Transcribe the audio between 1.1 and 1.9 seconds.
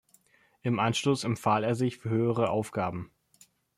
empfahl er